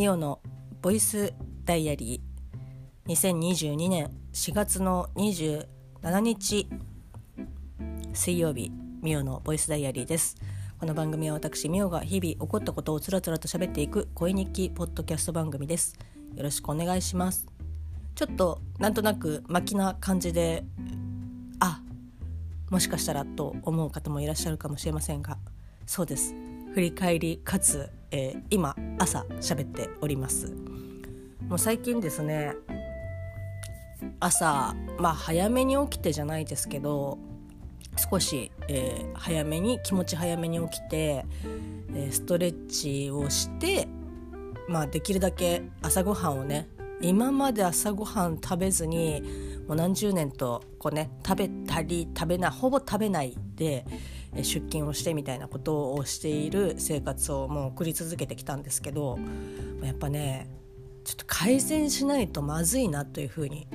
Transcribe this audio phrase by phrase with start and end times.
[0.00, 0.40] ミオの
[0.80, 1.34] ボイス
[1.66, 5.66] ダイアリー2022年4月の27
[6.20, 6.70] 日
[8.14, 10.36] 水曜日ミオのボイスダイアリーです。
[10.78, 15.98] この番組は私ミオが日々起こったことをつらつらと喋っていく声日記ポッドキャスト番組です。
[16.34, 17.46] よろしくお願いします。
[18.14, 20.64] ちょっとなんとなく巻きな感じで
[21.58, 21.82] あ
[22.70, 25.36] もしかしたらと思う方もいらっしゃるかもしれませんが
[25.84, 26.34] そうです。
[26.72, 30.52] 振り返りかつ、えー、今朝喋っております。
[31.48, 32.54] もう最近ですね
[34.20, 37.18] 朝まあ早めに起きてじゃないですけど
[37.96, 41.24] 少し、えー、早めに気持ち早めに起きて、
[41.94, 43.88] えー、ストレッチをして
[44.68, 46.68] まあできるだけ朝ごはんをね
[47.02, 49.22] 今まで朝ごはん食べずに
[49.66, 53.84] もう何十年とこうね食べたり食べないほぼ食べないで
[54.36, 59.18] 出勤をしてみたいなことをしている生活をもう送り続けてきたんですけど
[59.82, 60.48] やっぱね
[61.04, 63.66] ちょっと改善しないとまずいなというふうに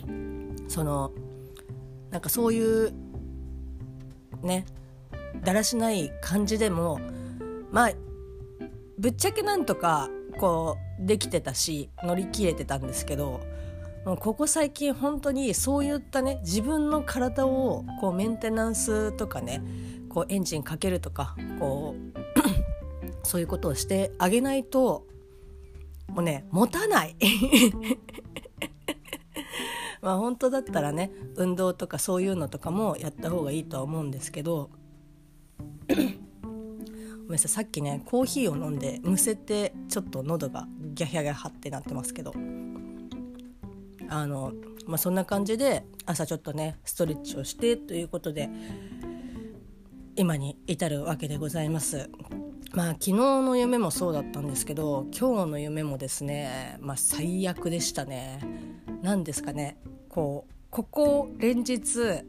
[0.68, 1.12] その
[2.10, 2.92] なんかそういう
[4.42, 4.66] ね
[5.42, 7.00] だらしない感じでも
[7.70, 7.92] まあ
[8.98, 13.40] ぶっちゃけなんとかこうできてたし乗り切れてたんですけど
[14.04, 19.62] もうここ最近本当にそういったね自分の体をこうメンテナンスとかね
[20.18, 22.18] こうエンジンかけるとかこう
[23.22, 25.06] そういうことをしてあげないと
[26.08, 27.14] もうね持たない。
[30.02, 34.70] まあ本当だったらね運動とかそういうのとかもやった方がいいとは思うんですけど
[35.90, 36.04] ごめ
[37.28, 42.32] んなさいさっきねコーヒーを飲んでむせてちょっと喉がギャヒャギャハってなってますけど
[44.08, 44.52] あの、
[44.86, 48.48] まあ、そんな感じで朝ちょっとねストレッチをしてということで
[50.18, 52.10] 今に至るわけでございます。
[52.72, 58.40] まあ昨日の夢もそうだったんですけど今日の夢もですねまあ最悪でしたね。
[59.00, 59.78] 何ですかね
[60.08, 62.24] こうここ連日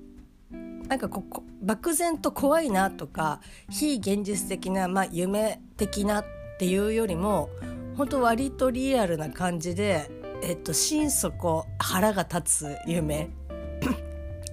[0.87, 3.41] なんかこ漠然と怖いなとか
[3.71, 6.25] 非現実的な、まあ、夢的なっ
[6.59, 7.49] ていうよりも
[7.97, 10.11] 本当割とリアルな感じで、
[10.43, 13.29] えっと、心底腹が立つ夢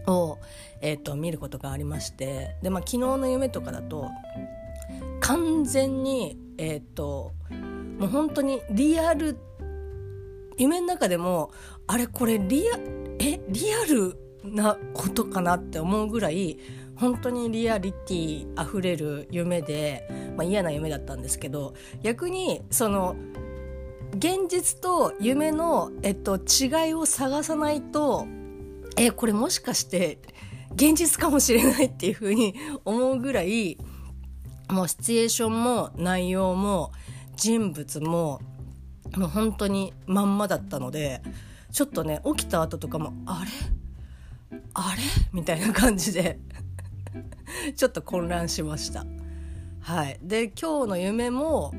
[0.07, 0.39] を、
[0.81, 4.09] えっと、見ることがありましてで、まあ、昨日の夢とかだと
[5.21, 7.33] 完全にえっと
[7.99, 9.37] もう本当にリアル
[10.59, 11.51] 夢の中でも
[11.87, 12.79] あれこれリア
[13.19, 16.59] えリアルなことかなって思うぐらい
[16.97, 23.17] 本当にリアリティあふれる夢で、まあ、嫌な夢だったんですけど逆にその
[24.15, 28.27] 現実と夢の、えっと、違いを探さないと
[28.97, 30.19] えこれもしかして
[30.75, 33.79] 現実かもしれないっていうふうに思うぐらい
[34.69, 36.93] もうシチュエーションも内容も
[37.37, 38.41] 人物も
[39.17, 41.23] もう本当にまんまだったので
[41.73, 44.59] ちょっとね起きた後とかもあれ？
[44.75, 45.03] あれ？
[45.33, 46.39] みたいな感じで
[47.77, 49.05] ちょっと混乱しました。
[49.81, 51.73] はい、で今日の夢も、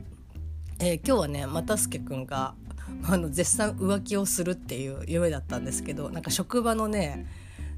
[0.79, 2.55] えー、今日はね又助君が
[3.03, 7.25] あの絶賛浮気をするっていう夢だったんですけどなんか職場のね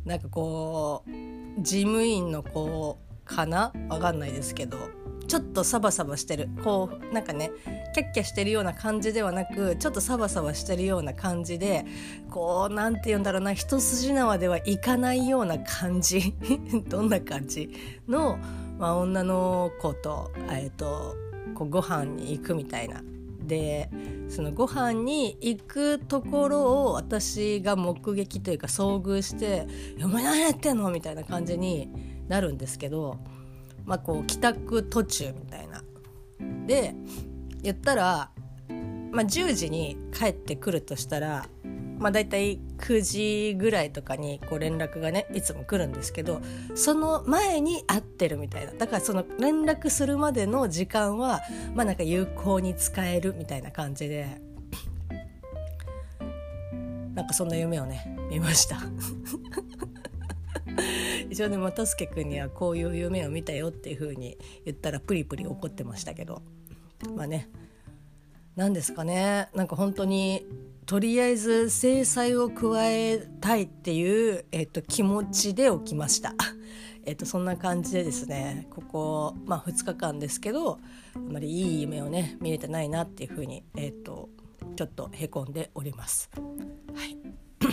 [0.06, 3.74] なんかこう事務員の子かな？
[3.90, 4.78] わかんないですけど
[5.28, 6.50] ちょっとサバサバしてる。
[6.64, 7.52] こうなんかね
[7.94, 11.86] キャッキャしてるような感じではなくちょっとサバサバしてるような感じで
[12.32, 16.34] こうなんて言うんだろうな一筋縄ではいかないような感じ。
[16.90, 17.70] どんな感じ？
[18.08, 18.40] の、
[18.80, 21.16] まあ、女の子と,、えーと、
[21.54, 23.04] こうご飯に行くみたいな。
[23.50, 23.90] で
[24.30, 29.68] そのご飯に行くところを私が目撃というか遭遇して
[30.02, 31.90] 「お前何やってんの?」みたいな感じに
[32.30, 33.18] なるんですけど、
[33.84, 35.84] まあ、こう帰宅途中みたいな。
[36.66, 36.96] で
[37.62, 38.32] 言ったら、
[39.12, 41.50] まあ、10時に帰ってくるとしたら、
[42.00, 46.42] まあ、大体9時ぐらいとかにこう連絡がねいつも来るんですけど
[46.74, 48.72] その前に会ってるみたいな。
[48.74, 51.42] だからその連絡するまでの時間は
[51.76, 54.42] まあなんか有効に使えるみたいな感じで
[57.14, 58.78] なんかそんな夢をね見ました。
[61.30, 66.42] 一応ね又助君にはこういう夢を見たよっていう風に言ったらプリプリ怒ってましたけど。
[67.16, 67.50] まあね
[68.56, 69.48] 何ですかね。
[69.56, 70.46] なんか本当に
[70.90, 76.34] とりあえず制裁を加えたいっていう、えっと、気持ちで起きました。
[77.06, 80.80] えっと、そんな感じでですねここ、まあ、2日間ですけど
[81.16, 84.30] あまりいい夢をね見れてないなっていうふうに、えっと、
[84.76, 86.32] ちょっとへこんでおります。
[86.96, 87.16] はい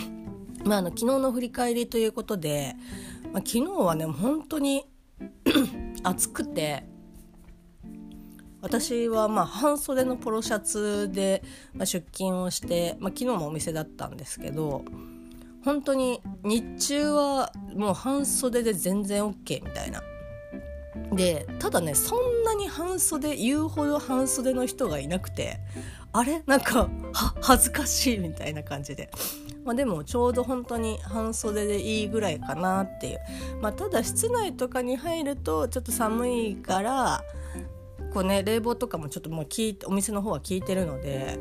[0.63, 2.75] まあ、あの昨日の振り返りということで、
[3.33, 4.85] まあ、昨日はね本当に
[6.03, 6.87] 暑くて
[8.61, 11.43] 私はまあ半袖のポロシャツで、
[11.79, 14.83] 出勤をして、まあ、昨日もお店だったんですけど
[15.63, 20.01] 本当に日中はもう半袖で全然 OK みたいな。
[21.13, 25.59] でただねそんなに半袖言うほど半袖の人がいなくて
[26.11, 26.41] あれ？
[26.47, 26.89] なんか
[27.41, 29.09] 恥ずかしいみたいな感じで。
[29.63, 33.19] まあ、でもちょうど本当に半袖でいいぐらいかなっていう、
[33.61, 37.21] まあ、ただ室内とかに入るとちょっと寒いから
[38.13, 41.39] こうね冷房とかもちょっともう聞いお店の方は効いてるので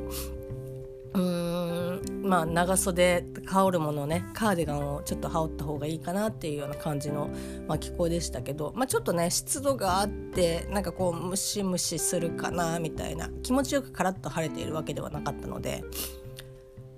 [1.14, 7.30] うーんまあ長袖羽織るものねカーディガンをちょっと羽織った方がいいかなっていうような感じの、
[7.66, 15.84] まあ、気候でしたけど、まあ、ちょっとね湿度があってなんかこうムシムシするかなみたいな気持ちよくカラッと晴れているわけではなかったので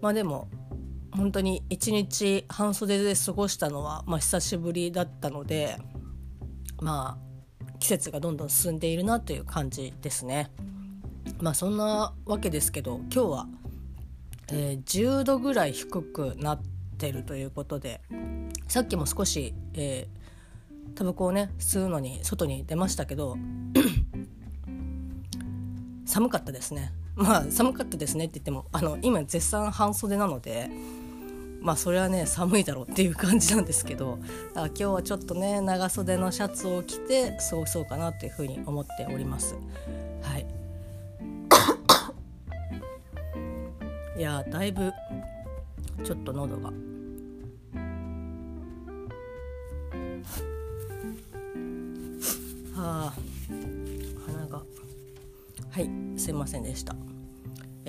[0.00, 0.48] まあでも
[1.12, 5.76] 本当に一日半袖で過ごしたのは、まあ、久しぶりだったので
[6.80, 7.27] まあ
[7.80, 10.50] 季節がどんどん進んでいるなという感じですね。
[11.40, 13.46] まあそんなわけですけど今日は、
[14.48, 16.60] えー、10度ぐらい低くなっ
[16.98, 18.00] てるということで
[18.66, 23.36] さっきも少し、えー、タバコをね吸うのに外に出ましたけど
[26.06, 26.92] 寒かったですね。
[27.14, 30.70] まあ寒かったですねって言ってもあの今絶賛半袖なので
[31.60, 34.18] まあそれはね寒いだろうっていう感じなんですけど
[34.54, 39.56] だから今日はちょっとね長袖のシャツを着て過ごそうかなというふうに思っております。
[40.22, 40.46] はい
[44.16, 44.92] いやだいぶ
[46.04, 46.72] ちょっと喉が。
[52.74, 53.14] はあ
[54.26, 54.62] 鼻が
[55.70, 57.07] はいすいませんでした。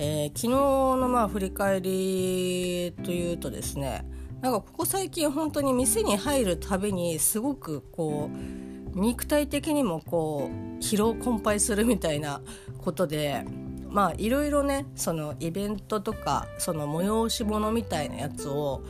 [0.02, 4.02] えー、昨日のまあ振り返りというとですね
[4.40, 12.40] なんかここ最近本当に店に入るたびにすごくこう肉体的にもこう疲労困憊するみたいな
[12.78, 13.44] ことで
[13.90, 18.82] まあいろいろねそのイベントとかその催し物みたいなやつを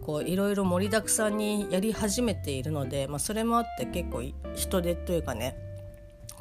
[0.00, 4.22] こういろいろ盛りだくさんにやり始めているので、まあ、それもあって結構
[4.54, 5.56] 人手というかね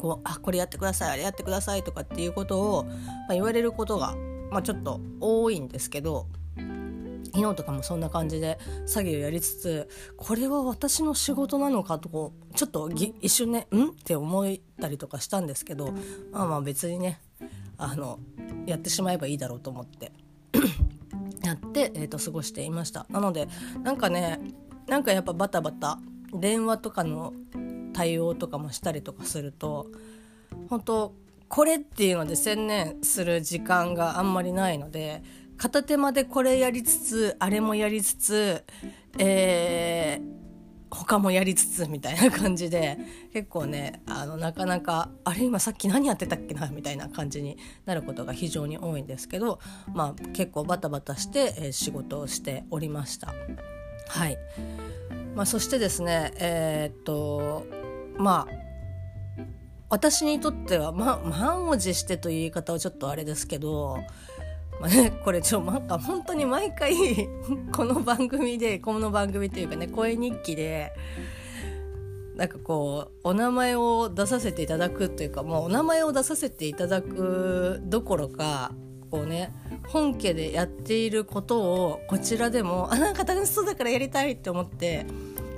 [0.01, 2.91] こうあこれやってくださいあれやってくださいとかっていうことを、ま
[3.29, 4.15] あ、言われることが、
[4.49, 6.25] まあ、ちょっと多いんですけど
[7.33, 13.91] 昨日とかもそんな感じで作業やりつつこれは私の仕事なのかとこうちょっと一瞬ねん？
[13.91, 15.93] って思ったりとかしたんですけど
[16.31, 17.21] まあまあ別にね
[17.77, 18.19] あの
[18.65, 20.11] やってしまえばいいだろうと思って
[21.45, 23.05] やって、えーと過ごしていました。
[23.09, 23.47] なので
[23.83, 24.39] なんかね
[24.87, 25.99] なんかやっぱバタバタ
[26.33, 27.33] 電話とかの
[27.93, 29.87] 対応とかもしたりとかすると
[30.69, 31.13] 本当
[31.47, 35.21] これっていうので専念する時間があんまりないので
[35.57, 38.63] 片手間でこれやりつつあれもやりつつ、
[39.19, 42.97] えー、他もやりつつみたいな感じで
[43.31, 49.59] 結構ねあのなかなかあれ今さっき何やってたっけなみたいな感じになることが非常に多いんですけど、
[49.93, 53.33] まあ、結構バタバタして、えー、仕事をしておりました。
[54.07, 54.37] はい
[55.35, 57.80] まあ、そしてですねえー、っと
[58.21, 58.61] まあ
[59.89, 63.97] 私にとっては、ま、満を持してという言い方はちょっとあれですけど、
[64.79, 66.95] まあね、これちょなんか本当に毎回
[67.73, 70.93] この番組でこの番組というかね声日記で
[72.37, 78.71] なんかこうお名前を出させていただくというかもうお名前を出させていただくどころか
[79.11, 79.51] こうね
[79.89, 85.05] 本家でやっていることをこちらでもあなんか楽しそうだからやりたいって思って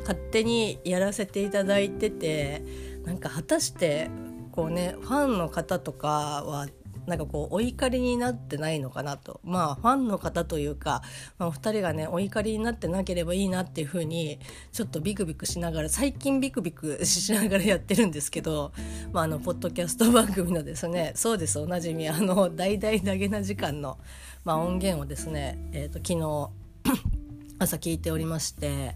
[0.04, 2.64] 勝手にやらせていただいてて
[3.06, 4.10] なんか果たして
[4.52, 6.68] こうねファンの方とかは
[7.06, 9.42] なんかこうお怒りになってないのかなと。
[9.44, 11.02] まあファンの方というか、
[11.38, 14.40] まあ、お二人がねお怒りになってなければいいなっていうふうに
[14.72, 18.72] ちょっとビクビクしながら最近ビクビクしながらやってるんですけど、
[19.12, 23.98] まあ、あのポッドキャスト番組のですねそうですおなじみあの大々投げな時間の、
[24.46, 27.23] まあ、音源をですね、えーと昨日
[27.64, 28.96] 朝聞いておりまして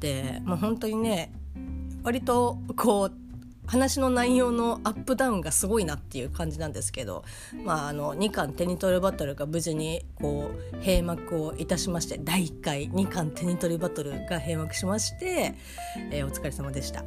[0.00, 1.32] でもう本当にね
[2.02, 3.12] 割とこう
[3.66, 7.22] 話の内容のアップダウンがすごいなっていう感じなんですけど、
[7.64, 15.54] まあ、あの2巻手に取るバトルが無事にこう閉幕をいたしまして第1回2巻手に取るバトルが閉幕しまして、
[16.10, 17.04] えー、お疲れ様でした。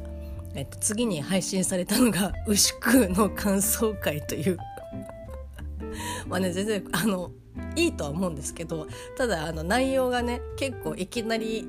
[0.54, 4.58] えっと、次に配信されたのが「牛久の感想会」という
[6.28, 7.32] まあね全然あの
[7.76, 8.86] いいとは思うんですけど
[9.16, 11.66] ただあの内容がね結構いきなり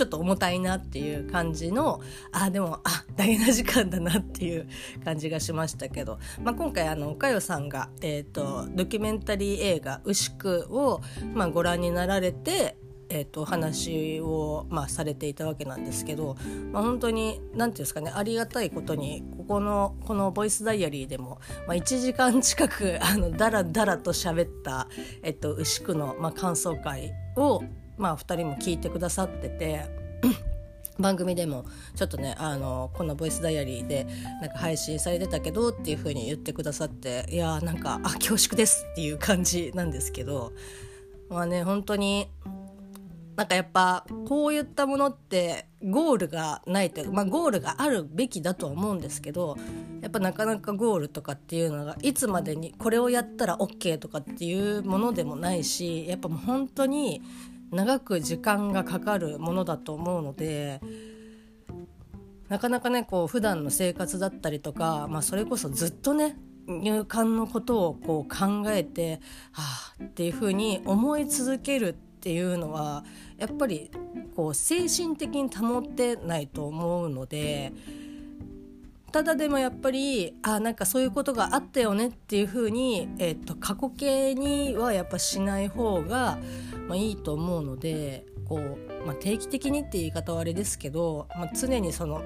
[0.00, 2.00] ちょっと重たいなっていう感じの
[2.32, 4.66] あでもあ大事な時間だなっていう
[5.04, 11.02] 感じがしましたけど、まあ、今回あの岡代さんが、えーと、ドキュメンタリー映画「牛久を」
[11.34, 12.78] まあ、ご覧になられて
[13.10, 16.36] えーと、話を、まあ、されていたわけなんですけど、
[16.72, 24.88] まあ、本当に何て言うんですかねありがたいことにここのこの「ボイスダイアリー」でも、まあ、1時間近く あのだらだらと喋った、
[25.22, 27.62] えっと、牛久の、まあ、感想会を、
[27.98, 30.00] まあ、2人も聞いてくださってて。
[30.98, 31.64] 番組でも
[31.94, 34.06] ちょっとねあのこの「ボイスダイアリーで
[34.42, 40.52] なんか配信されてたけどっていう風に言ってくださっていやーなんかあ恐縮ですっていう感じなんですけど
[41.30, 42.28] まあね本当に
[43.36, 49.56] なんかやっぱこういったものってゴールがないという、まあ、ゴールがあるべきだとは思うんですけど
[50.02, 57.22] やっぱなかなかゴールとかっていうのがいつまでにこれをやったら OK とかっていうものでもないしやっぱもう本当に
[57.70, 60.80] 長く時間がかかるものだと思うので
[62.48, 69.20] なかなかねこう普段の生活だったりとか、まあ、それこそずっとね入管のことをこう考えて
[69.52, 69.62] は
[70.00, 73.04] あっていうふうに思い続けるってていうのは
[73.38, 73.90] やっぱり
[74.36, 77.72] こう精神的に保ってないと思うので
[79.12, 86.38] ただでもやっぱりあなんかそういうことがあったよねっていうふうに、えーと、過去形にはやっぱしない方が、
[86.86, 92.22] まあ、いいと思うのでこう、まあ、定期的にって言い方はあれですけど、まあ、常にその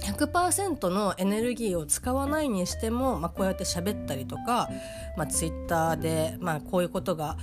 [0.00, 4.68] 100%のエネルギーを使わないにしても、まあ、こうやって喋ったりとか、
[5.16, 7.36] まあ、ツイッターで、まあ、こういうことが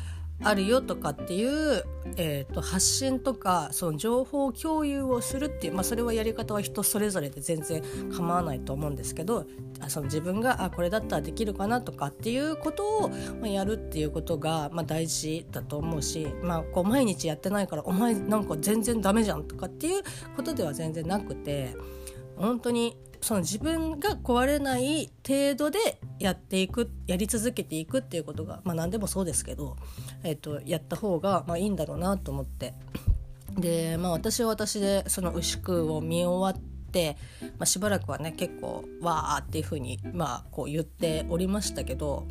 [0.43, 1.83] あるよとかっていう、
[2.17, 7.83] えーと、発信とかその情報共有をするっていう、まあ、それはやり方は人それぞれで全然
[8.15, 9.45] 構わないと思うんですけど
[9.88, 20.03] その自分があこれだったらできるかなとかっていうことを、ま、やるっていうことが、まあ、大事だと思うし、まあ、こう毎日やってないからお前なんか全然ダメじゃんとかっていう
[20.36, 21.75] ことでは全然なくて
[22.36, 25.80] 本当にその自分が壊れない程度で
[26.20, 29.78] やっていくやり続けていくっていうことが、まあ、何でもそうですけど、
[30.24, 32.74] えーと、やった方が、まあ、いいんだろうなと思って。
[33.58, 42.25] で、まあ、私は私でその牛久を見終わって、まあ、しばらくはね結構わーっていうふうに、まあ、こう言っておりましたけど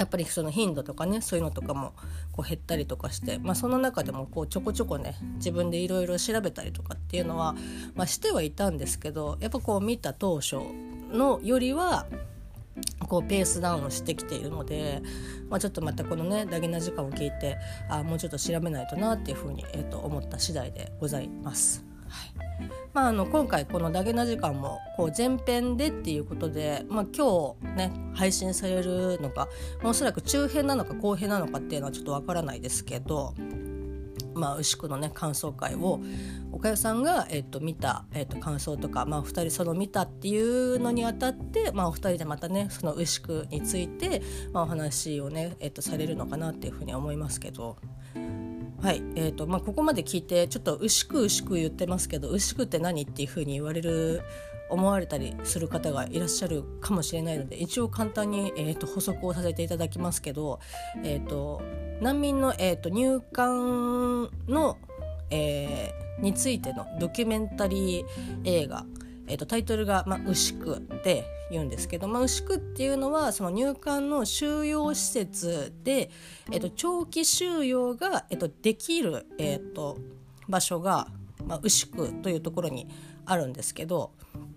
[0.00, 1.92] やっぱりその頻度とかねそういうのとかも
[2.32, 7.54] こう減ったりとかして、まあ、その中でもこうちょこちょこね自分でいろいろ調べたりとかっていうのは、
[7.94, 10.56] まあ、してはいたんですけどやっぱこう見た当初
[11.12, 12.06] のよりは
[13.08, 15.02] こうペースダウンしてきているので、
[15.50, 17.58] まあ、ちょっとまたこのねダゲな時間を聞いて
[17.90, 21.89] あもうちょっと調べないとなっていうふうに、えー、と思った次第でございます。
[22.92, 29.48] まあ、あの今回この「ダゲな時間」もこう前編でっていうことで、まあ、今日ね配信されるのか、
[29.82, 33.34] おそらく中編なのか後編なのかっていうのはちょっとわからないですけど。
[34.34, 36.00] まあ、牛久のね感想会を
[36.52, 47.76] 岡代さんが、えー、と見た、えー、と感想とか、まあ、2人その見たっていうのにあたって、まあ、お二人でまたねその牛久について、まあ、お話をね、えー、とされるのかなっていうふうに思いますけど。
[48.82, 54.22] はいえーとまあ、ここまで聞いてちょっと牛久牛久言ってますけど牛久って何っていうふうに言われる
[54.70, 60.60] 思われたりする方がいらっしゃるかもしれないので一応簡単に、えーと、補足をさせていただきますけど、
[61.04, 61.60] えーと、
[62.00, 64.78] 難民の、えーと、入管の、
[65.28, 68.04] えー、についてのドキュメンタリー
[68.44, 68.86] 映画、
[69.26, 76.10] えー、とタイトルが、まあ、牛久で言うんですけど、まあ、牛久っていうのはその入管の収容施設で、
[76.50, 79.98] えっと、長期収容が、えっと、できる、えっと、
[80.48, 81.08] 場所が、
[81.44, 82.88] まあ、牛久というところに
[83.26, 84.12] あるんですけど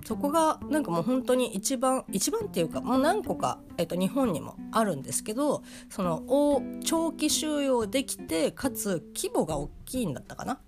[0.06, 10.60] そこがなんかもう本当に一番一番っていうかもう何個か、えっと、日本にもあるんですけどその長期収容できてかつ規模が大きいんだったかな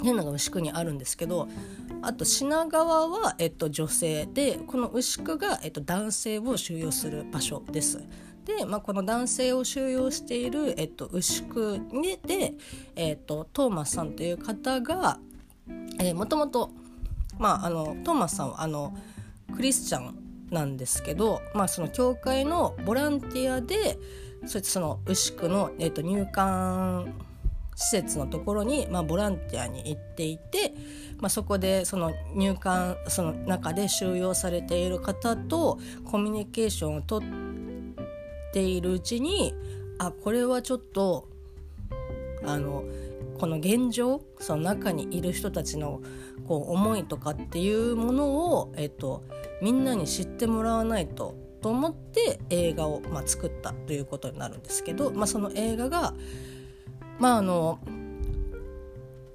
[0.00, 1.48] いうのが牛久にあるんですけど
[2.00, 8.02] あと品川は、えっと、女性でこの牛久が、えっと、男性を収容する場所です。
[8.44, 11.78] で、まあ、この男性を収容している、えっと、牛久
[12.26, 12.54] で、
[12.96, 15.20] えっと、トーマスさんという方が、
[16.00, 16.70] えー、もともと、
[17.38, 18.96] まあ、あのトーマスさんはあの
[19.54, 20.18] クリスチャン
[20.50, 23.98] なんですけど、まあ、その教会のボランティアで
[24.46, 27.14] そいつその牛久の、えっと、入管
[27.74, 30.74] 施設のところに、まあ、ボランティアに行っていて、
[31.18, 37.22] まあ、そこでその入管その中で収容されている方とコミュニケーションをとっ
[38.52, 39.54] ているうちに
[39.98, 41.28] あこれはちょっと
[42.44, 42.84] あの
[43.38, 46.00] この現状その中にいる人たちの
[46.46, 49.22] こう思いとかっていうものを、えっと、
[49.62, 56.14] みんなに知ってもらわないとと思って映画を、まあ、作ったということになるんですけど、まあ、その映画が
[57.18, 57.78] まああの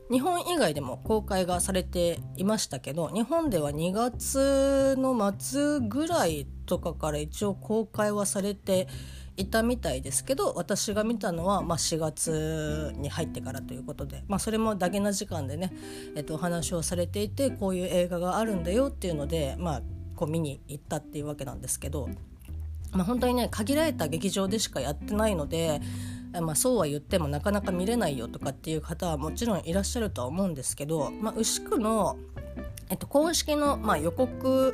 [0.10, 8.88] 日本以外でも公開がされていましたけど日本では2月の末ぐらいとかから一応公開はされて
[9.36, 15.74] いたみたいですけど私が見たのは、まあ、4月に入ってからということで、まあ、それもだけな時間でね、
[16.16, 19.82] えっと、お話をされていてこういう映画があるんだよっていうので、まあ、
[20.16, 22.10] こう見に行ったっていうわけなんですけど、
[22.94, 25.82] まあ、本当にね限られた劇場でしかやってないので、
[26.42, 32.18] まあ、そうは言ってもなかなか見れないよとかっていう方はもちろんいらっしゃるとは思うんですけど、まあ、牛久の、
[32.90, 34.74] えっと、公式の、まあ、予告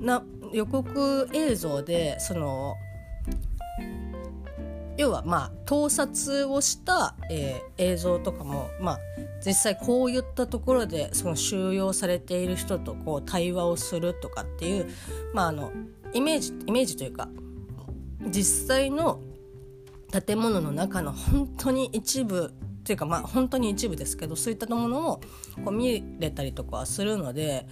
[0.00, 2.76] な予告映像でその
[4.96, 8.98] 要はまあ盗撮をした、えー、映像とかも、まあ、
[9.44, 14.86] 実際こういったところでその収容されている人とこう対話をするとかっていう、
[15.32, 15.72] まあ、あの
[16.12, 17.28] イメージイメージというか
[18.28, 19.20] 実際の
[20.22, 25.20] 建物の中の本当に一部っていうかまあ本当に一部ですけどそういったものを
[25.64, 27.66] こう見れたりとかはするので、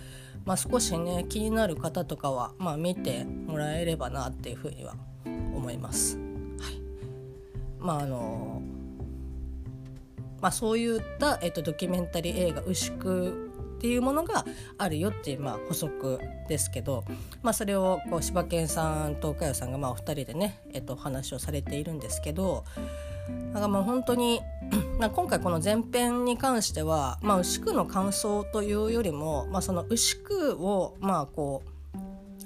[0.44, 4.94] まあ、少しね気になる方とかは、まあ、見てもらえればなっていうふうには
[5.24, 6.16] 思います。
[6.16, 6.80] はい
[7.78, 8.62] まああの
[10.40, 13.50] まあ、そういった、えっと、ドキュメンタリー映画「牛久」
[13.82, 14.44] っていうものが
[14.78, 17.02] あるよっていう、まあ、補足ですけど、
[17.42, 22.64] まあ、それをこう柴犬さんと岡代さんがまあお二人でね、えっと、お話をされているんですけど
[23.52, 24.40] だかまあ本当に
[25.02, 31.68] 今回この前編に関しては、まあ、牛久の感想というよりも、まあ、その牛久をまあこう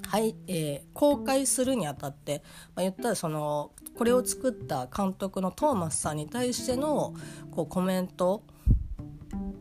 [0.07, 2.43] はいえー、公開するにあたって、
[2.77, 7.13] まあ、言ったらそのこれを作った監督のトーマスさんに対しての
[7.51, 8.43] こうコメント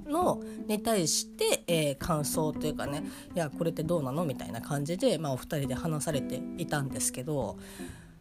[0.06, 3.04] のに対して、えー、感想というかね
[3.36, 7.58] いやこれってどうなのみたいな感じで、まあ、お二人で話されていたんですけど、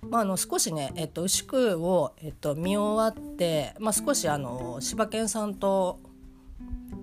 [0.08, 6.00] まあ、あの少しね、えっと、牛久を、えっと、見終わって、まあ、少しあの柴犬さんと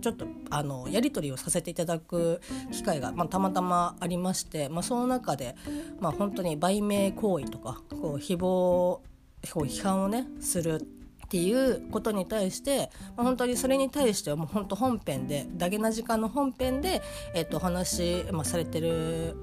[0.02, 5.56] ちょっとあのやり取りをさせていただく機会が、まあ、たまたまありまして、まあ、その中で、
[6.00, 9.00] まあ、本当に売名行為とかこう誹謗
[9.44, 10.86] 批判をねする
[11.32, 17.02] っていうことに対して、まあ、本当にそれに対してはもう本当本編でダゲな時間の本編で、
[17.34, 19.38] えっと、お話、まあ、されてる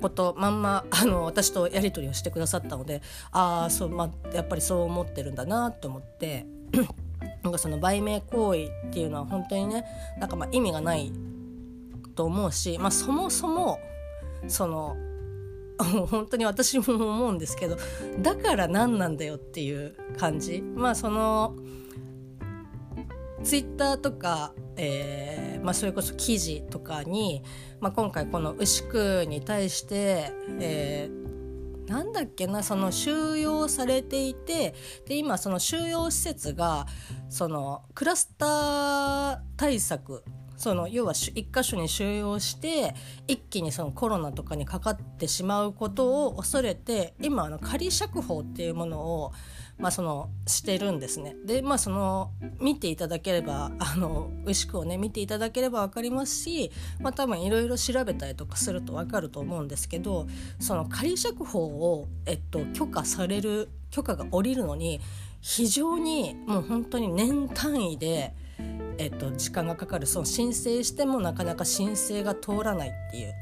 [0.00, 6.44] ことまんま あの私とやり取りをしてくださったのでああそう、まあ、やっぱりそう思ってるんだなと思って
[7.44, 9.84] なんかその売名行為っていうのは本当にね
[10.18, 11.12] なんかまあ意味がない
[12.16, 13.78] と思うし、まあ、そもそも
[14.48, 14.96] その
[16.06, 17.76] 本当に私も思うんですけど
[18.20, 20.62] だから何なんだよっていう感じ。
[20.62, 21.56] まあその
[23.42, 27.42] ツイッターとか、えーまあ、それこそ記事とかに、
[27.80, 34.74] まあ、今回この牛久に対して、えー、なんだっけなその収容されていて
[35.06, 36.86] で今その収容施設が
[37.28, 40.24] そのクラスター対策
[40.62, 42.94] その要は一箇所に収容して
[43.26, 49.32] 一気にそのコロナとかにかかってしまうことを恐れて今あの仮釈放っていうものを
[49.78, 51.34] まあ、そのしてるんですね。
[51.44, 56.70] でまあその見ていただければあの牛久をね見ていただければ分かりますし、
[57.00, 60.28] まあ、多分いろいろ調べたりとかすると分かると思うんですけど
[60.60, 65.00] その仮釈放を、えっと、許可される許可が下りるのに
[65.40, 68.40] 非常にもう本当に年単位で。
[68.98, 73.34] えっと、時間がかかるその申請してもなかなか申請が通らないっていう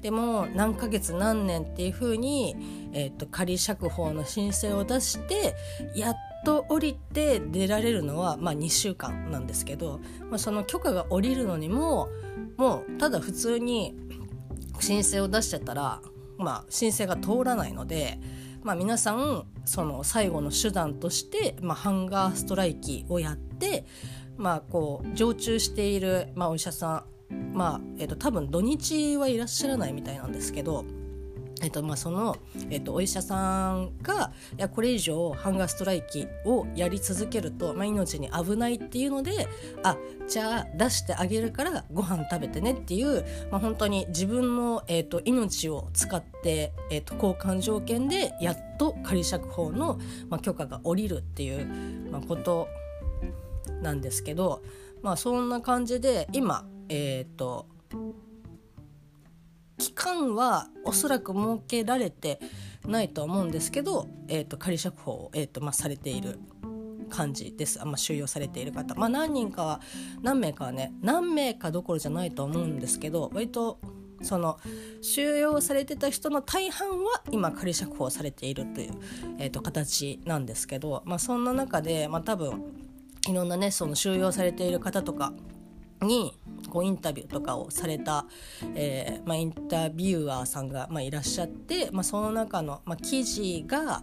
[0.00, 5.54] でも何ヶ月何年っていうふうに、えーと、仮釈放の申請を出して
[5.94, 12.08] やっと降りて出られるのは、まあ、2週間なんですけど、まあ、その許可が下りるのにも
[12.56, 13.96] もうただ普通に
[14.78, 16.00] 申請を出しちゃったら、
[16.36, 18.18] まあ、申請が通らないので。
[18.60, 23.86] まあ、皆さんその最後の手段として、まあ、ハンガーストライキをやって、
[24.38, 27.18] まあ、こう常駐している、まあ、お医者さん
[27.52, 30.84] まあ、えーと、多分土日はいらっしゃらないみたいなんですけど。
[31.60, 32.36] えっとまあ、その、
[32.70, 39.48] えっと、お医者さんがいやこれ以上ハンガーストライキをやり続けると、まあ、命に危ないっていうので
[39.82, 39.96] あ
[40.28, 49.98] じゃあ出してあげるからご飯食べてねっていう、まあ、本当に自分の、えっと、命を使って、えっと、交換条件でやっと仮釈放の、
[50.28, 51.66] まあ、許可が下りるっていう、
[52.12, 52.68] まあ、こと
[53.82, 54.62] なんですけど、
[55.02, 57.66] まあ、そんな感じで今えっ、ー、と
[59.78, 62.40] 期間はおそらく設けられて
[62.86, 66.38] ないと思うんですけど、えーと、仮釈放を、えーとまあ、されている
[67.08, 69.80] 感じです、あまあ、収容されている方、まあ、何人かは
[70.20, 73.78] 何名かはね何名かどころじゃないと思うんですけど割と
[74.20, 74.58] その
[75.00, 78.92] 収容されてた人の大半は今仮釈放されているという、
[79.38, 82.87] えーと形なんですけど、まあ、そんな中で、まあ、多分
[83.26, 85.32] いろんなねその収容されている方とか
[86.02, 86.38] に
[86.70, 88.26] こうインタビューとかをされた、
[88.74, 94.02] えーまあ、インタビュアーさんが、まあ、いらっしゃって、まあ、その中の、まあ、記事が、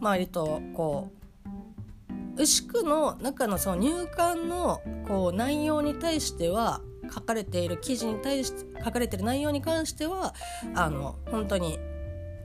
[0.00, 6.82] まあ、割とこう牛久の中のその入管のこう内容に対しては
[7.12, 10.34] 書かれている記事に対して書かれている内容に関しては
[10.74, 11.78] あの本当に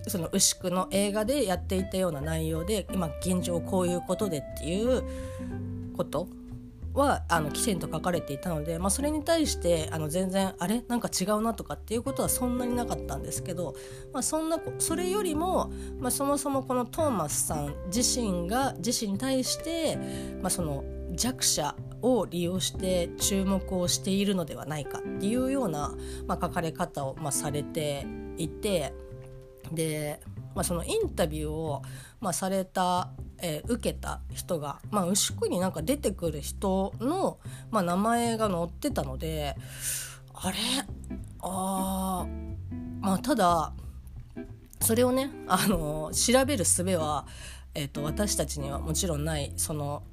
[0.08, 5.04] その牛久の映画でやっていたような内容で今現状こういうことでっていう
[6.02, 6.28] こと
[6.94, 10.84] はあのきちんと書かれていたので、まあ、それに対してあの全然あれ？
[10.90, 13.76] なんか違うなとかっていうことはそんなになかったんですけど、
[14.12, 19.98] まあ、そんなそれよりも、まあ、そもそもこのトーマスさん自身が自身に対して、
[20.42, 20.84] まあ、その
[21.14, 25.96] 弱者を利用して注目をしているのではないかっていうような、
[26.28, 28.06] まあ、書かれ方を、まあ、されて
[28.38, 28.94] いて
[29.72, 30.20] で、
[30.56, 31.82] まあ、そのインタビューを、
[32.20, 33.10] まあ、された
[33.44, 37.40] えー、受けた人が、まあ、牛久になんか出てくる人の、
[37.72, 39.56] まあ、名前が載ってたので
[40.32, 40.58] あれ？
[41.40, 42.28] あ
[43.00, 43.74] まあただ
[44.80, 47.26] それをねあの調べる術は、
[47.74, 50.04] えーと、私たちにはもちろんないその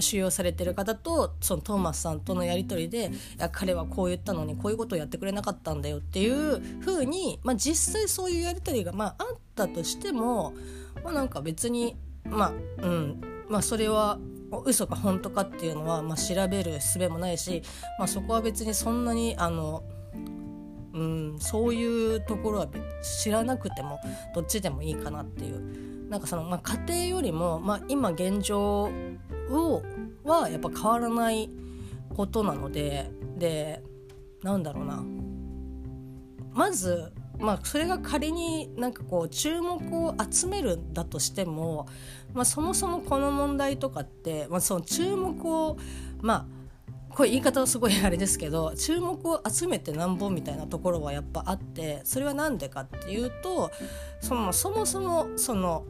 [0.00, 10.54] 収容されてる方とそのトーマスさんとのやり取りで「いや彼はこう言ったのにこういうことをやってくれなかったんだよ」っていうふうに、まあ、実際そういうやり取りが、まあ、あったとしても、
[11.04, 13.20] まあ、なんか別にまあうん。
[13.50, 14.18] まあそれは
[14.64, 17.62] 嘘か本当かっていうのは、まあ、調べる術もないし、
[17.98, 19.82] まあ、そこは別にそんなにあの、
[20.92, 22.68] うん、そういうところは
[23.02, 24.00] 知らなくても
[24.34, 25.90] どっちでもいいかなっていう。
[26.10, 28.90] なんかその、まあ、家庭よりも、まあ、今現状
[29.50, 29.82] を
[30.24, 31.50] はやっぱ変わらない
[32.14, 33.82] ことなのでで
[34.42, 35.04] なんだろうな。
[36.52, 41.88] まずまあ、それが仮になんかこう注目を集めるんだとしても、
[42.34, 45.78] まあ、そもそもこの問題とかって、まあ、その注目を
[46.20, 46.60] まあ
[47.14, 53.70] これ言い方はすごいあれですけど注目を集めてなんぼみたいなところはやっぱあってそれは何でかっていうと
[54.20, 55.84] そのそもそもその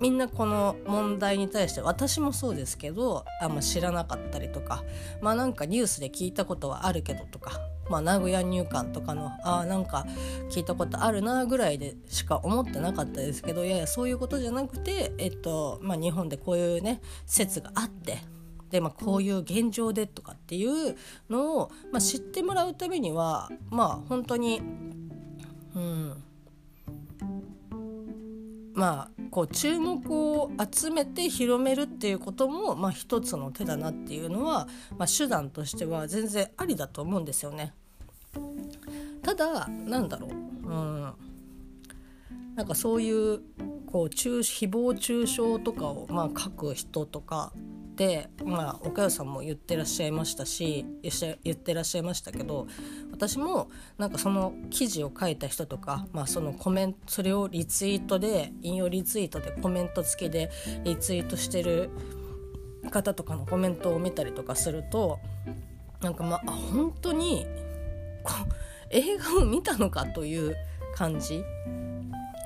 [0.00, 4.84] みんなこの問題に対して私もそうですけどあんま知らなかったりとか
[5.20, 10.06] まあなんかニュースで聞いたことはあるけどとかまあ、名古屋入管とかのあなんか
[10.50, 18.18] 聞いたことあるなぐらいでしか思ってなかったですけどいやいやそういうことじゃなくて、えっとまあ、日本でこういうね説があって
[18.70, 20.96] で、まあ、こういう現状でとかっていう
[21.30, 24.60] のを、まあ、知ってもらうためにはまあ本当に
[25.74, 26.22] うん
[28.78, 37.74] まあこう注目を集めて広めるっていうことも、まあ、一つの手だなっていうのは、まあ、手段としては全然ありだと思うんですよね。
[39.20, 41.12] ただなんだろう、うん、
[42.54, 43.40] なんかそういう
[43.90, 47.52] こう中誹謗中傷とかを、まあ、書く人とか
[47.98, 50.86] で、まあ、岡代さんも言ってらっしゃいましたし
[51.42, 52.68] 言ってらっしゃいましたけど
[53.10, 60.48] 私もなんかその記事を書いた人とか、まあ、そのコメントそれをリツイートで引用リツイートでコメント付きで
[60.84, 61.90] リツイートしてる
[62.92, 65.18] 方とかのコメントを見たりとかすると
[66.00, 67.46] なんかまあ本当に
[68.90, 70.56] 映画を見たのかという
[70.94, 71.42] 感じ。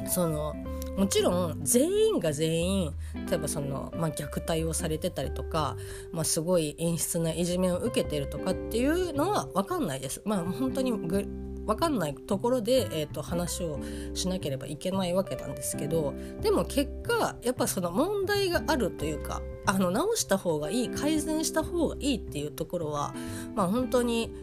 [0.07, 0.57] その
[0.97, 2.93] もちろん全員が全員
[3.29, 5.77] 例えばその、まあ、虐待をされてたりとか、
[6.13, 10.21] まあ、すごい演出ないじめを受けてるとかっていうのは分かんないです。
[10.25, 11.27] まあ、本当にぐ
[11.67, 13.79] 分かんないところで、えーと、話を
[14.15, 23.15] しなければいけないわけなんですけどでも結果やっぱその問題があるというかあの直した方がいい改善した方がいいっていうところは、
[23.55, 24.35] まあ、本当に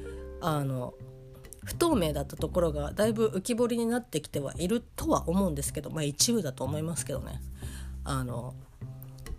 [0.42, 0.94] あの
[1.70, 7.42] 不透明だったところがだいぶ浮き彫りになってきてはいるとは思うんですけどまあ一部だと思いますけどね。
[8.04, 8.56] あの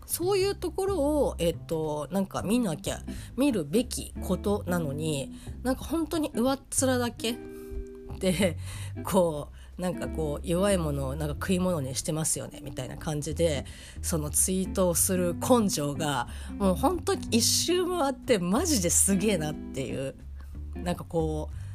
[0.07, 3.01] そういうところを、えっと、なんか見なきゃ
[3.37, 7.37] 見るべきことなのになんか本当に上っ面だけ
[8.21, 8.57] で
[9.05, 13.65] こうなんかこう弱いものをなんか食い物にしてますよねみたいな感じで
[14.03, 20.15] そのツイートをする根性がもう本当に一周回ってマジですげえなっていう
[20.75, 21.70] なんかこう、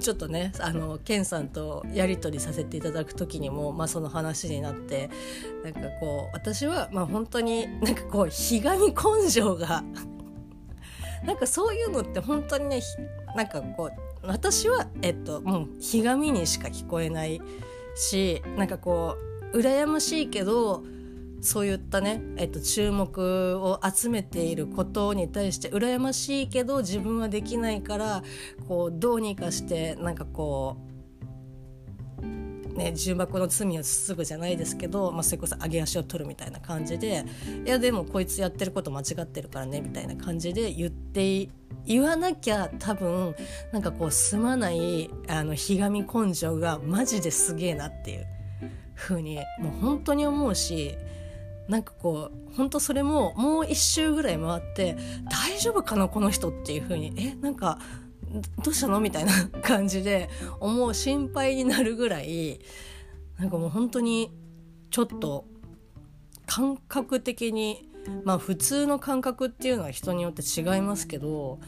[0.00, 5.10] ちょっとねあのケンさんとやり取りさせていただく時にも、まあ、その話になって
[5.62, 9.84] なんかこう私は、まあ、本当になんかこうひがみ根性が
[11.24, 12.80] なんかそういうのって本当にね
[13.36, 17.40] なんかこう私は、えっと、もうひがみにしか聞こえない
[17.94, 19.16] しなんかこ
[19.52, 20.82] う羨ましいけど
[21.40, 28.22] そういったね、えっと、注目を集めていることに対して羨ましいけど自分はできないから
[28.68, 30.76] こうどうにかしてなんかこ
[32.22, 37.24] う、ね、重箱の罪をつつぐじゃないですけど、まあ、それこそ上げ足を取るみたいな感じで
[37.64, 41.48] いやでもこいつやってること間違ってるからねみたいな感じで言って
[41.86, 43.34] 言わなきゃ多分
[43.72, 48.26] なんかこうすまないあのひがみ根性がマジですげえなっていう
[48.94, 50.96] ふうにもう本当に思うし
[51.70, 54.96] なんかこう本当それももう一周ぐらい回って
[55.30, 57.78] 大丈夫かなこの人っていう風にえなんか
[58.64, 59.00] どうしたの？
[59.00, 60.28] みたいな感じで
[60.58, 62.60] 思う心配になるぐらい
[63.38, 64.32] なんかもう本当に
[64.90, 65.46] ちょっと
[66.44, 67.88] 感覚的に
[68.24, 71.60] まあ普通の感覚っていうのは人によって違いますけど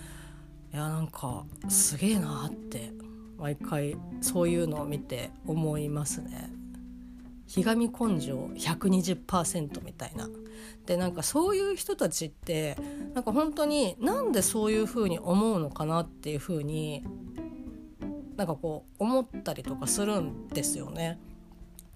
[0.72, 2.92] いやなんかすげえなって
[3.38, 6.50] 毎回そういうのを見て思いますね。
[7.52, 10.26] ひがみ根性120%みたいな。
[10.86, 12.78] でなんかそういう人たちって
[13.12, 17.04] なんか本当になんでそういうふうに思うのかなっていうふうに
[18.36, 21.20] なんかこう思ったりとかするんですよね。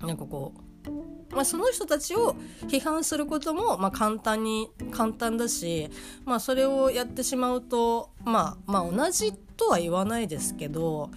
[0.00, 2.36] なんかこうまあ、その人たちを
[2.68, 5.90] 批判することも、まあ、簡単に簡単だし、
[6.24, 11.10] まあ、それをやってしまうと、まあ、まあ同じとは言わないですけど、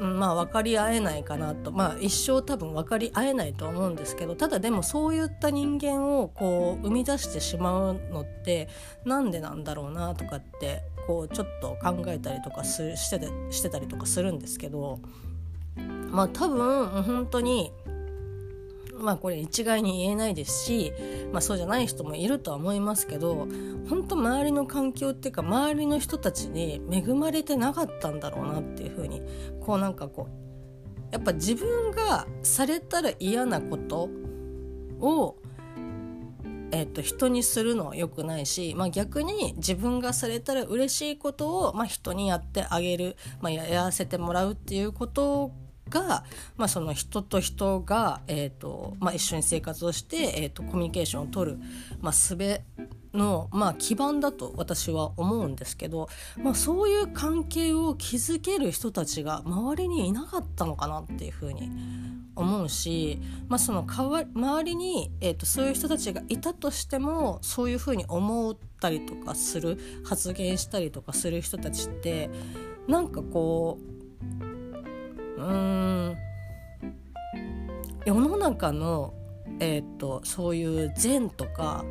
[0.00, 8.68] まあ分かり合えないかなと、まあ、一生多分分かり合えないと思うんですけどただでもそういった人間をこう生み出してしまうのって
[9.04, 15.00] なんでなんだろうなとかってこうちょっと考えたりとかすしてしてたりとかするんですけど
[16.10, 17.72] まあ多分本当に
[18.98, 20.92] まあこれ一概に言えないですし、
[21.32, 23.46] まあ、そうじゃない人もいるとは思いますけど
[23.88, 29.22] 本当周りの環境っていうか周りの人たちに恵まれてなかったんだろうなっていうふうに
[29.60, 34.08] こうなんかこうやっぱ自分がされたら嫌なこと
[35.00, 35.36] を
[36.72, 45.52] えーと、人にするのは良くないし、まあ、逆に自分がされたら嬉しいことを、まあ、人にやってあげる、まあ、やらせてもらうっていうこと
[45.88, 46.24] が、
[46.56, 51.58] まあ、その人と人が、えーとまあ、一緒に生活をして、えーと、コミュニケーションを取る、
[52.00, 52.60] まあ、術
[53.16, 61.70] の、まあ、基盤だと私は思うんですけど、まあ、そういう関係を築ける人たちが周りにいなかったのかなっていうふうに
[62.34, 63.18] 思うし、
[63.48, 72.30] まあ、そのかわ周りに、えーと、そういう人たちがいたとしてもそういうふうに思ったりとかする発言したりとかする人たちって
[72.86, 73.95] なんかこう
[75.46, 76.16] うん
[78.04, 79.14] 世の中の、
[79.58, 81.84] えーと、そういう善とか、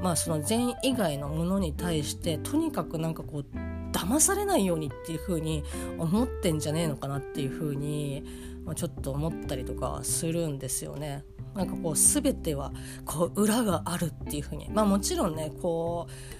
[0.00, 3.46] まあ、その善以外のものに対してとにかくなんかこう
[3.92, 5.62] 騙されないようにっていう風に
[5.98, 8.24] 思ってんじゃねえのかなっていう風に、
[8.64, 11.24] まあ、ちょっと思ったりとかするんですよね。
[11.54, 12.72] なんかこう全ては
[13.04, 16.39] こう裏があるっていう風にまあもちろんねこう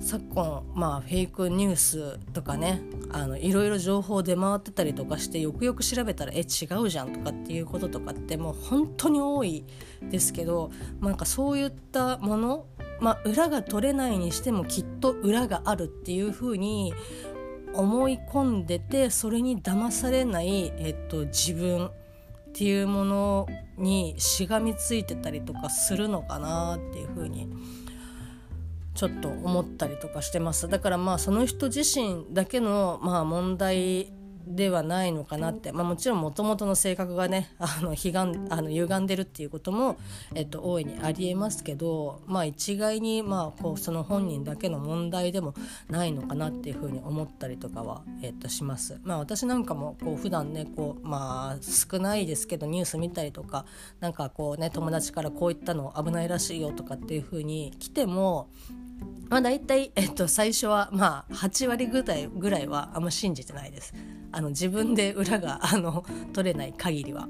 [0.00, 2.80] 昨今まあフェイクニュースとかね
[3.12, 9.64] あのいろいろ情報出回ってたりとかしてよくよく調べたらえ違うじゃんとかっていうこととかってもう本当に多い
[10.10, 12.66] ですけどなんかそういったもの
[13.00, 16.94] まあ裏が取れないにしてもきっと裏があるっていうふうに
[17.74, 21.90] 思い込んでてそれに騙されない、えっと、自分っ
[22.52, 23.46] ていうもの
[23.78, 27.79] にしがみついてたりとかするのかなっていうふうに思います
[29.00, 34.12] ちょっと思ったりとかしてますだからまあその人自身だけのまあ問題
[34.46, 39.96] ではないのかなって、まあ、もちろんもともとの性格がね あの悲願あの歪んでるっていうことも、
[40.34, 45.54] えっと、大いにありえますけど、まあ、一概に、まあ、こうその本人だけの問題でも
[45.88, 49.00] ないのかなっていうふうに思ったりとかは、えっと、します。
[49.02, 53.64] まあ、私なんかもこう普段ねこう、まあ、少ないですけどニュース見たりとか
[54.00, 58.48] なんかこうね友達からこういったの危ないらしいよとかっていうふうに来ても
[59.28, 63.94] まあ大体、えっと、最初はまあ8割ぐらいぐらいはあんま信じてないです。
[64.32, 67.28] あの自分で裏があの取れない限りは。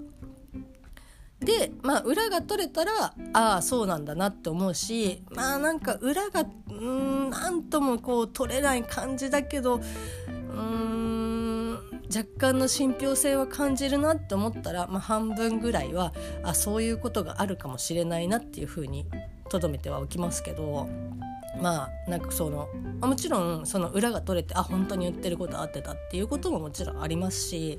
[1.41, 11.31] でまあ裏が取れたらああそうなんだなって思うしまあなんか裏がうんなんともこう取れない感じだけどうーん
[12.15, 19.07] 若干の信憑性は感じるなって思ったら、まあ、半分ぐらいはあそういうことがあるかもしれないなっていうふうに
[19.49, 20.89] とどめてはおきますけど
[21.61, 22.69] まあなんかその
[23.01, 27.79] もちろんその裏が取れてあ本当に言ってること合ってたっていうことももちろんありますし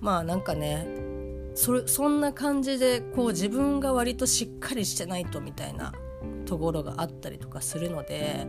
[0.00, 0.86] まあなんかね
[1.54, 5.92] それそんな感じでこう自分が割としっかりしてないとみたいな
[6.46, 8.46] ところがあったりとかするので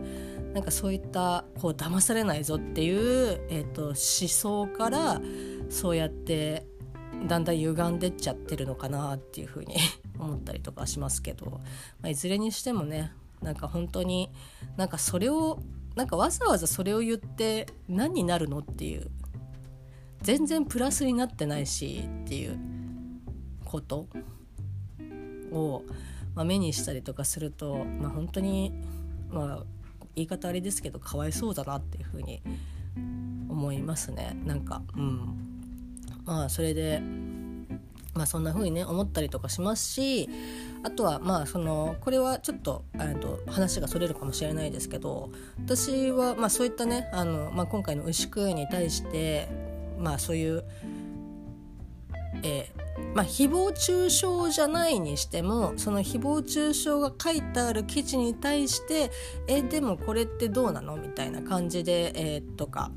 [0.52, 5.20] なんかそういったこう騙されないぞっていう、えーと、思想から
[5.68, 6.66] そうやって
[7.26, 9.76] だんだん歪んでっちゃってるのかなっていうふうに
[10.18, 11.60] 思ったりとかしますけど、ま
[12.04, 13.12] あ、いずれにしてもね
[13.44, 14.30] なんか本当に
[14.76, 15.60] なんかそれを
[15.94, 19.08] なんかわざわざそれを言って何になるのっていう。
[20.22, 22.58] 全然プラスになってないしっていう。
[23.74, 24.06] こと。
[25.50, 25.82] を、
[26.34, 28.72] まあ、目にしたりとかすると、まあ、本当に、
[29.30, 29.64] まあ、
[30.14, 32.40] 言い方あれですけどかわいそうだなっていうふうに
[33.48, 34.36] 思いますね。
[34.44, 35.70] なんかうん。
[36.24, 37.02] まあそれで
[38.14, 40.28] まあそんな風にね思ったりとかしますし
[40.82, 42.84] あとはまあそのこれはちょっと
[43.20, 45.30] と話がそれるかもしれないですけど
[45.64, 49.48] 私はまあそういったねあの、まあ、今回の牛久に対して
[49.98, 50.64] まあそういう、
[52.42, 59.10] えー、まあ、誹謗中傷じゃないにしてもその誹謗中傷が書いてある記事に対して
[59.48, 60.96] えでもこれってどうなの？
[60.96, 62.90] みたいな感じで、えー、とか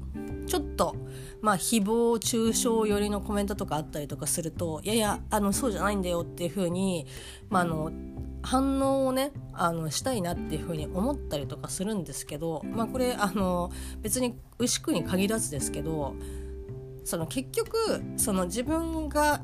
[0.48, 0.96] ちょっと
[1.42, 7.06] まあ誹謗中傷寄りのコメントとかあったりとかするといやいやあのそうじゃないんだよっていうふうに、
[7.50, 7.92] まあ、あの
[8.42, 16.16] 反応をねあのしたいなっていうふうに思ったりとかするんですけど、まあ、これあの別に牛久に限らずですけど
[17.04, 19.42] その結局その自分が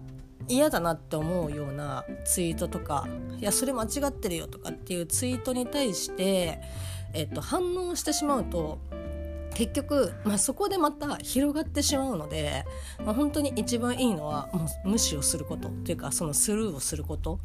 [0.48, 3.08] 嫌だなって思うようなツイートとか
[3.40, 6.60] 「いやそれ間違ってるよ」とかっていうツイートに対して、
[7.14, 8.80] えっと、反応してしまうと
[9.54, 12.66] 結局、まあ、そこでまた広がってしまうので、
[13.06, 17.40] まあ、本当に一番いいのはもう無視をすることというかそのスルーをすること。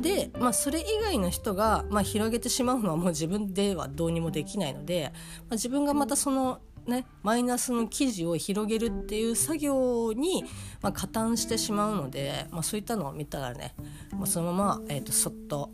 [0.00, 5.18] で、まあ、それ以外の人が、まあ、広げてしまうのはもう自分ではどうにもできないので、ま
[5.50, 10.44] あ、自分がまたそのね、マイナスの記事を広げるっていう作業に、
[10.82, 13.74] まあ、加担してしまうので、まあ、そういったのを見たらね、
[14.12, 15.70] まあ、そのまま、えーと、そっと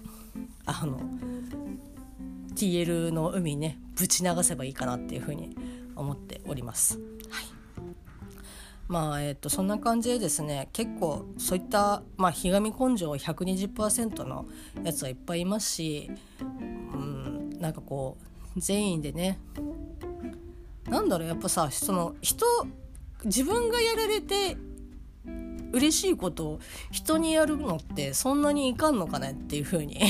[0.66, 1.00] あの
[2.54, 5.56] TL の海にねぶち流せばいいかなっていうふうに
[6.00, 6.98] 思っております。
[6.98, 7.60] はい
[8.88, 14.46] まあえーと、そんな感じでですね結構そういった、まあ、ひがみ根性120%の
[14.82, 16.10] やつはいっぱいいますし、
[16.40, 18.18] うん、なんかこ
[18.56, 19.38] う全員でね
[20.88, 22.44] なんだろうやっぱさその人
[23.24, 24.56] 自分がやられて
[25.72, 26.60] 嬉しいことを
[26.90, 30.00] 人にやるのってそんなにいかんのかねっていう風に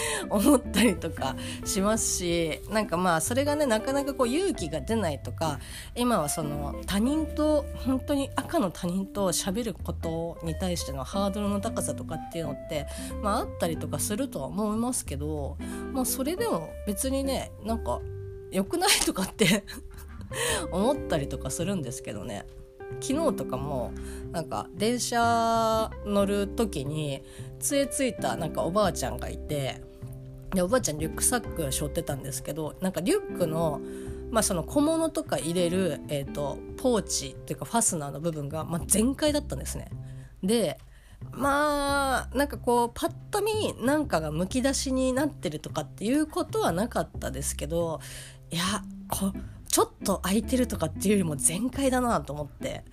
[0.30, 5.58] 思ったりとかしますしなんかまあそれがねなかなかこう勇気が出ないとか
[5.94, 12.86] 今はその他人と本当に赤の他人と喋ることに対してのハードルの高さとかっていうのって、
[13.22, 15.56] まあ、あったりとかするとは思いますけど、
[15.92, 18.00] まあ、それでも別にねなんか
[18.50, 19.64] 良くないとかって
[20.70, 22.46] 思ったりとかするんですけどね。
[23.00, 23.92] 昨日とかも
[24.32, 27.22] なんか電車乗る時に
[27.62, 29.80] 杖ついたなんかおばあちゃんがいて
[30.54, 33.80] でおばあちゃんリュックサック背負ってたんですけどなんかリュックの,、
[34.30, 39.88] まあその小物とか入れる、えーと、ポーチっていうかファスナーの部分が、まあ、全開だったんですね。
[40.42, 40.78] で
[41.30, 48.00] まあなんかこうパッと見なんかがむき出しになってるとかっていうことはなかったですけど
[48.50, 48.62] いや
[49.08, 49.32] こ
[49.68, 52.84] ちょっと空いてるとかっていうよりも全開だなと思って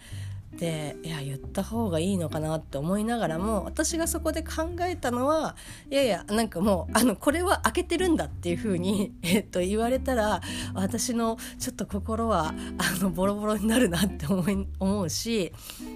[0.59, 5.55] でいや言った方がいいのかなって思いながらも私がそこで考えたのは
[5.89, 10.41] いやいやなんかもうあのこれは開けてるんだっていう風に えっと言われたら
[10.73, 15.53] 私のちょっと心はあのボロボロになるなって思い思うし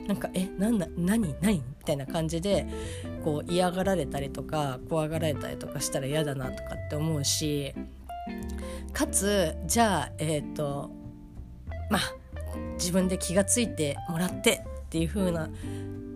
[0.08, 1.58] なんかえなんだ何何？
[1.58, 2.66] みたいな感じで
[3.26, 7.74] こう嫌がられたりとか怖がられたりとかしたら嫌だなとかって思うし
[8.94, 10.90] かつじゃあえっ、と
[11.90, 12.23] まあ
[12.74, 15.50] 自分で気が付いてもらってっていう風な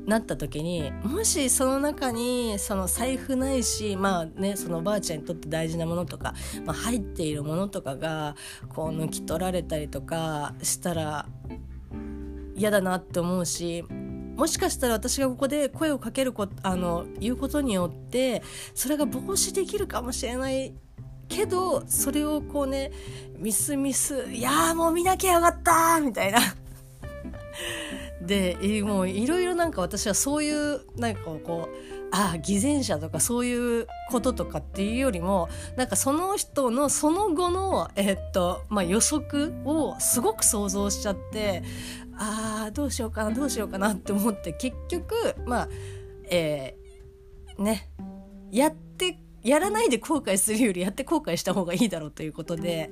[0.08, 6.34] なった時にもしその中にその財布ないしまあねそのおばあちゃんにとって大事なものとか、
[6.66, 8.36] まあ、入っているものとかが
[8.70, 11.26] こう抜き取られたりとかしたら
[12.56, 13.84] 嫌だなって思うし
[14.38, 18.44] もしかしたら私がここで声をかけるこあの言うことによって
[18.76, 20.74] それが防止できるかもしれない
[21.28, 22.92] けどそれをこうね
[23.38, 26.40] ミスミスいやもう見なきゃよかったみたいな。
[28.22, 41.64] でもういろいろなんか私はそういうなんかこうああ偽善者とかそういうこととかっていうよりもなんかその人のその後の、えっとまあ、予測をすごく想像しちゃって
[42.18, 45.70] ああどうしようかなどうしようかなって思って結局まあ
[46.30, 47.90] えー、ね
[48.52, 48.87] やって
[49.48, 52.92] やらないで後悔するよりやって後悔した方がいいだろうということで、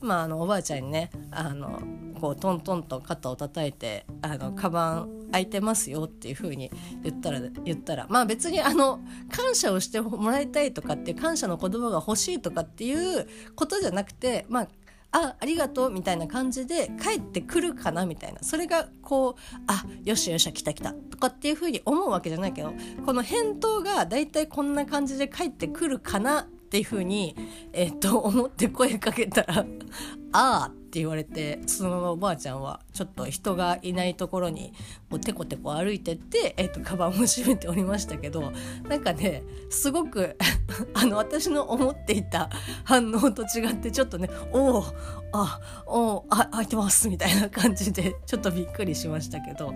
[0.00, 1.82] まあ、あのおばあちゃんにねあの
[2.20, 6.70] こうトントンと肩を叩いて「あのカバン開いてますよ」っていう風に
[7.02, 9.00] 言ったら言ったらまあ別にあの
[9.30, 13.26] 感謝をしてもらいたいとかっていう感謝の言葉が欲しいとかっていう
[13.56, 14.68] ことじゃなくてまあ
[15.12, 18.40] あありがとうみたいな感じで帰ってくるかなみたいな。
[18.42, 19.34] それがこう
[19.66, 27.36] あよしよし来た来たとかっていうふうに思うわけじゃないけどこの返答がだいたいこんな感じで帰ってくるかなっていうふうに、
[27.72, 29.64] えー、っと思って声かけたら
[30.32, 34.72] ああ」って言われてそのままおばあちゃんはちょっと人がいないところに
[35.10, 38.52] こうテコテコ歩いてって、えーと、カバンを閉めておりましたけど
[38.88, 40.38] なんかねすごく
[40.94, 42.48] あの私の思っていた
[42.84, 44.84] 反応と違ってちょっとね「おお
[45.32, 49.74] あおおあ開いてます」みたいな感じでちょっとびっくりしましたけど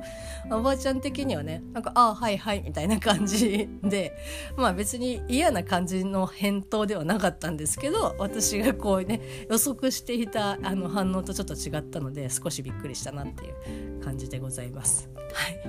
[0.51, 4.17] おばあちゃん的にはねなんか「あはいはい」みたいな感じで
[4.57, 9.21] まあ別に嫌な感じの返答ではなかったんですけど私がこうね
[9.51, 15.09] 予測していたあの反応とちょっと違ったので少しびっくりしたなっていう感じでございます。
[15.33, 15.69] はい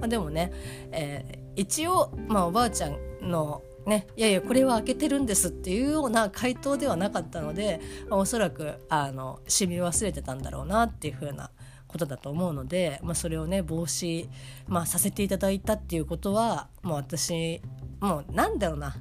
[0.00, 0.52] まあ、でもね、
[0.90, 7.80] えー、一応、まあ、おばあちゃんのね、いやいやこれは開けてるんですっていうような回答ではなかったので、
[8.10, 11.50] まあ、おそらくあの染み忘れてたんだろうなっていう風な
[11.86, 14.28] ことだと思うので、まあ、それをね防止、
[14.66, 17.62] まあ、させていただいたっていうことはもう私
[18.00, 18.94] もうなんだろうな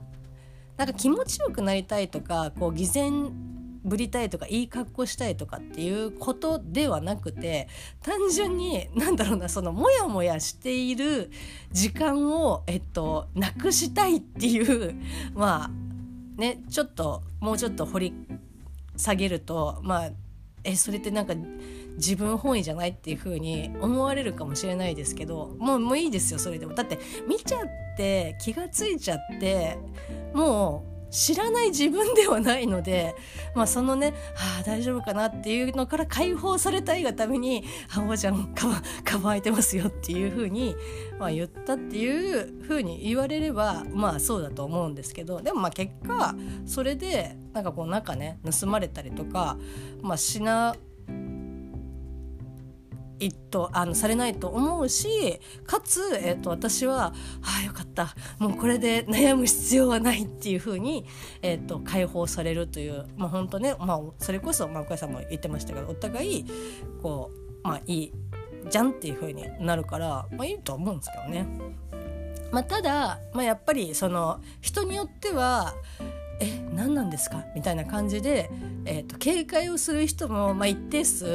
[0.78, 3.57] なんか気持ちよくなりたいとかこう偽善
[3.88, 7.68] ぶりたいとかいい格好したいとかっていうことではなくて
[8.04, 11.32] 単純になんだろうなそのモヤモヤしている
[11.72, 14.96] 時間を、えっと、なくしたいっていう
[15.34, 18.14] まあねちょっともうちょっと掘り
[18.96, 20.10] 下げるとまあ
[20.64, 21.34] えそれってなんか
[21.96, 26.74] 自分本位じゃないっていう風に思われるかもしれないですけどもうもういいですよそれでも。
[26.74, 27.62] だって見ちゃっ
[27.96, 29.78] て気が付いちゃって
[30.34, 33.16] もう知らない自分ではないので、
[33.56, 40.76] まあ、そのね、はあ、大丈夫かなっていうのから解放されたいがために「あおばちゃんカバカバ空いてますよ」っていうふうに、
[41.18, 46.36] まあ、言ったっていうふうに言われればまあそうだと思うんですけどでもまあ結果
[46.68, 49.58] それでなんかこう中ね盗まれたりとか、
[50.04, 50.76] まあ、しな
[53.20, 61.06] 一とあのされないと思うしかつ、えーと、私は「ああよかったもうこれで悩む必要はない」っていうふうに、
[61.42, 66.46] えーと、解放されるというまあ本当ね、まあ、それこそ、まあ、さんも言ってましたけどお互い
[67.02, 67.32] こ
[67.64, 68.14] うまあいい
[68.70, 71.48] じゃんっていうふうになるから、まあ、いいと思うんですけどね。
[72.52, 75.76] まあ、ただ、まあ、やっぱりその人によっては
[76.40, 77.46] え何なんですか？
[77.56, 78.50] みたいな感じで、
[78.86, 81.26] えーと、警戒をする人も、まあ、一定数、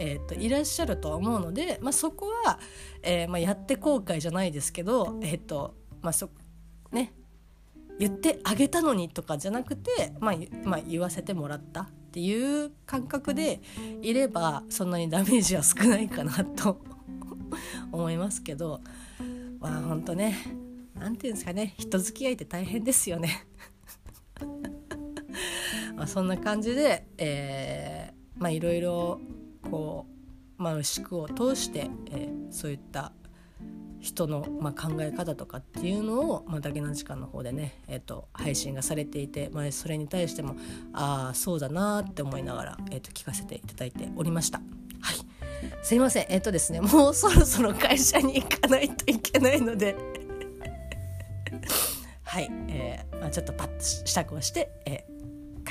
[0.00, 2.58] えーと、いらっしゃるとは思うので、まあ、そこは、
[3.02, 6.30] えーまあ、やって後悔じゃないですけど、えーとまあそ
[6.92, 7.12] ね、
[7.98, 10.34] 言ってあげたのにとかじゃなくて、まあ
[10.64, 13.60] まあ、言わせてもらったっていう感覚で
[14.02, 16.80] いればそんなにダメージは少ないかなと
[17.90, 18.80] 思いますけど
[19.60, 20.36] まあ本当ね
[20.94, 23.46] 何て言うんですかね人付き合いって大変ですよね。
[26.02, 29.20] まあそんな感じで、えー、まあいろいろ
[29.70, 30.06] こ
[30.58, 33.12] う、まあ、牛久を通して、えー、そういった
[34.00, 40.56] 人の、まあ、考え方とかっていうのを、まあ、だけな時間の方でね、えーと、配信がされていて、まあ、それに対しても
[40.92, 44.58] ああそうだなって思いながら、えーと、聞かせていただいておりました。
[44.58, 45.16] はい。
[45.84, 46.26] すいません。
[46.30, 49.94] えっ、ー、とですね もうそろそろ会社に行かないといけないので。
[52.24, 55.11] はい、えーまあ、ちょっとパッと支度をして、えー、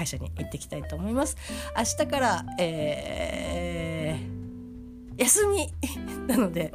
[0.02, 1.38] 会社に行ってきたいと思います。
[1.78, 5.72] 明日から、えー、休み。
[6.28, 6.72] なので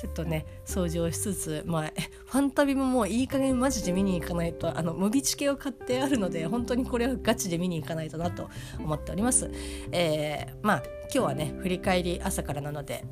[0.00, 1.92] ちょっとね掃除をしつつ、まあ、
[2.26, 8.48] ファンタビももういい加減マジで見に行かないとあのムビチケを買ってあるので本当にこれはガチで見に行かないとなと
[8.78, 9.50] 思っております。
[9.92, 13.04] えー、まあ今日はね振り返り朝からなので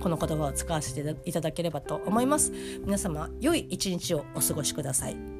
[0.00, 2.52] この言葉を使わせていただければと思います。
[2.84, 5.31] 皆様良い一日をお過ごしください。